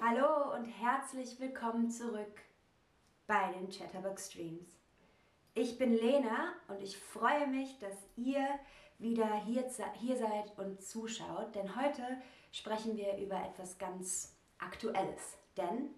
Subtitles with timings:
[0.00, 2.40] Hallo und herzlich willkommen zurück
[3.26, 4.78] bei den Chatterbox Streams.
[5.54, 8.46] Ich bin Lena und ich freue mich, dass ihr
[8.98, 9.64] wieder hier,
[9.94, 12.04] hier seid und zuschaut, denn heute
[12.52, 15.36] sprechen wir über etwas ganz Aktuelles.
[15.56, 15.90] Denn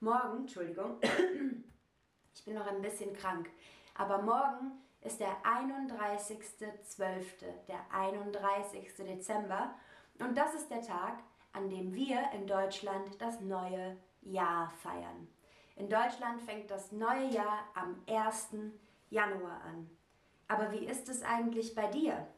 [0.00, 0.98] morgen, Entschuldigung,
[2.34, 3.48] ich bin noch ein bisschen krank,
[3.94, 7.22] aber morgen ist der 31.12.,
[7.66, 8.94] der 31.
[8.98, 9.74] Dezember
[10.18, 11.22] und das ist der Tag,
[11.58, 15.26] an dem wir in Deutschland das neue Jahr feiern.
[15.74, 18.50] In Deutschland fängt das neue Jahr am 1.
[19.10, 19.90] Januar an.
[20.46, 22.28] Aber wie ist es eigentlich bei dir?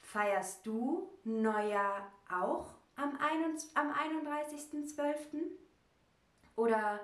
[0.00, 5.16] Feierst du Neujahr auch am 31.12.?
[6.56, 7.00] Oder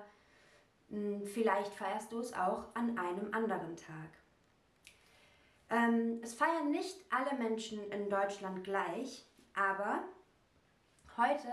[0.89, 4.09] hm, vielleicht feierst du es auch an einem anderen Tag.
[5.69, 10.03] Ähm, es feiern nicht alle Menschen in Deutschland gleich, aber
[11.17, 11.47] Heute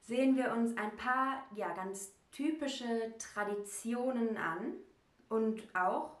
[0.00, 4.74] sehen wir uns ein paar ja, ganz typische Traditionen an
[5.28, 6.12] und auch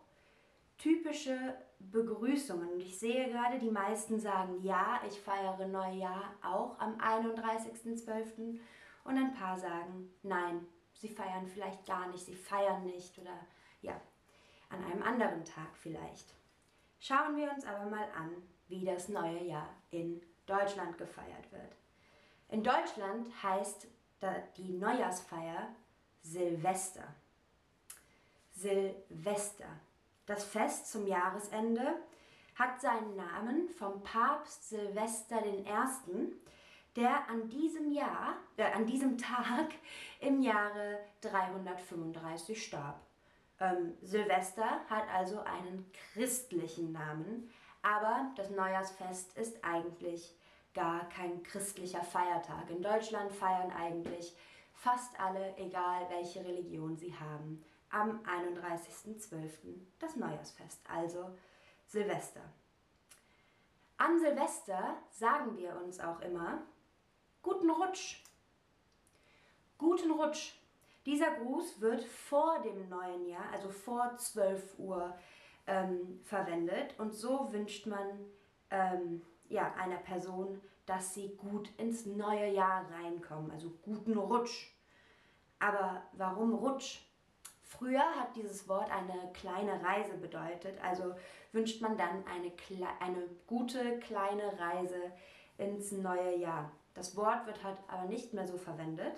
[0.76, 2.72] typische Begrüßungen.
[2.72, 8.58] Und ich sehe gerade, die meisten sagen, ja, ich feiere Neujahr auch am 31.12.
[9.04, 13.38] Und ein paar sagen, nein, sie feiern vielleicht gar nicht, sie feiern nicht oder
[13.80, 14.00] ja,
[14.70, 16.34] an einem anderen Tag vielleicht.
[16.98, 18.30] Schauen wir uns aber mal an,
[18.66, 21.76] wie das neue Jahr in Deutschland gefeiert wird.
[22.48, 23.86] In Deutschland heißt
[24.56, 25.68] die Neujahrsfeier
[26.22, 27.04] Silvester.
[28.52, 29.68] Silvester.
[30.26, 31.96] Das Fest zum Jahresende
[32.54, 35.64] hat seinen Namen vom Papst Silvester I.,
[36.96, 39.74] der an diesem Jahr, äh, an diesem Tag
[40.20, 43.00] im Jahre 335 starb.
[43.60, 47.50] Ähm, Silvester hat also einen christlichen Namen,
[47.82, 50.34] aber das Neujahrsfest ist eigentlich
[50.74, 52.68] gar kein christlicher Feiertag.
[52.68, 54.36] In Deutschland feiern eigentlich
[54.74, 59.48] fast alle, egal welche Religion sie haben, am 31.12.
[60.00, 61.30] das Neujahrsfest, also
[61.86, 62.42] Silvester.
[63.96, 66.62] An Silvester sagen wir uns auch immer
[67.42, 68.22] Guten Rutsch.
[69.78, 70.54] Guten Rutsch.
[71.06, 75.16] Dieser Gruß wird vor dem neuen Jahr, also vor 12 Uhr,
[75.66, 78.26] ähm, verwendet und so wünscht man
[78.70, 84.72] ähm, ja, einer Person, dass sie gut ins neue Jahr reinkommen, also guten Rutsch.
[85.58, 87.00] Aber warum Rutsch?
[87.62, 91.14] Früher hat dieses Wort eine kleine Reise bedeutet, also
[91.52, 92.52] wünscht man dann eine,
[93.00, 95.12] eine gute kleine Reise
[95.58, 96.70] ins neue Jahr.
[96.94, 99.14] Das Wort wird halt aber nicht mehr so verwendet.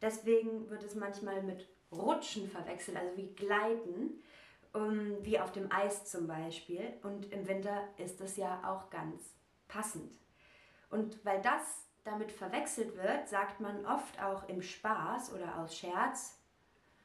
[0.00, 4.22] Deswegen wird es manchmal mit Rutschen verwechselt, also wie Gleiten,
[4.72, 6.94] um, wie auf dem Eis zum Beispiel.
[7.02, 9.34] Und im Winter ist es ja auch ganz
[9.72, 10.12] passend.
[10.90, 16.38] Und weil das damit verwechselt wird, sagt man oft auch im Spaß oder aus Scherz,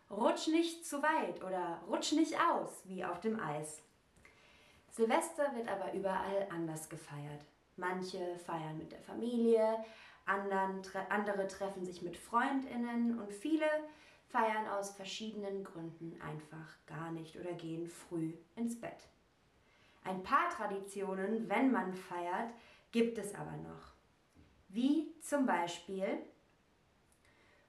[0.09, 3.81] rutsch nicht zu weit oder rutsch nicht aus, wie auf dem Eis.
[4.89, 7.45] Silvester wird aber überall anders gefeiert.
[7.75, 9.85] Manche feiern mit der Familie,
[10.25, 13.67] anderen, andere treffen sich mit Freundinnen und viele
[14.28, 19.07] feiern aus verschiedenen Gründen einfach gar nicht oder gehen früh ins Bett.
[20.07, 22.53] Ein paar Traditionen, wenn man feiert,
[22.94, 23.91] gibt es aber noch.
[24.69, 26.23] Wie zum Beispiel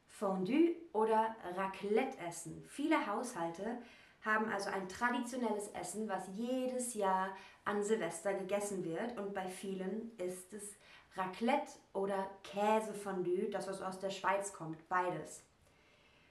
[0.06, 2.64] Fondue oder Raclette essen.
[2.68, 3.82] Viele Haushalte
[4.24, 10.16] haben also ein traditionelles Essen, was jedes Jahr an Silvester gegessen wird und bei vielen
[10.18, 10.76] ist es
[11.16, 15.42] Raclette oder Käsefondue, das was aus der Schweiz kommt, beides.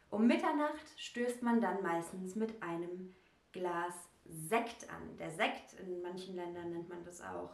[0.09, 3.13] Um Mitternacht stößt man dann meistens mit einem
[3.57, 3.93] Glas
[4.25, 5.17] Sekt an.
[5.17, 7.51] Der Sekt, in manchen Ländern nennt man das auch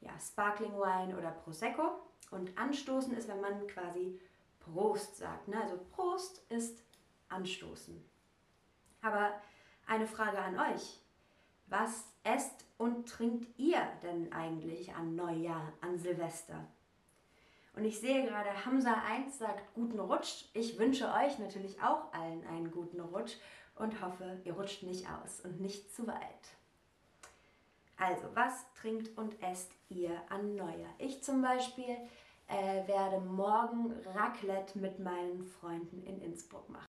[0.00, 2.00] ja, Sparkling Wine oder Prosecco.
[2.30, 4.20] Und anstoßen ist, wenn man quasi
[4.60, 5.48] Prost sagt.
[5.48, 5.60] Ne?
[5.60, 6.82] Also Prost ist
[7.28, 8.02] anstoßen.
[9.02, 9.32] Aber
[9.86, 11.00] eine Frage an euch.
[11.66, 16.66] Was esst und trinkt ihr denn eigentlich an Neujahr, an Silvester?
[17.76, 20.44] Und ich sehe gerade, Hamza 1 sagt guten Rutsch.
[20.52, 23.36] Ich wünsche euch natürlich auch allen einen guten Rutsch
[23.76, 26.54] und hoffe, ihr rutscht nicht aus und nicht zu weit.
[27.96, 30.94] Also, was trinkt und esst ihr an Neujahr?
[30.98, 31.96] Ich zum Beispiel
[32.48, 36.86] äh, werde morgen Raclette mit meinen Freunden in Innsbruck machen.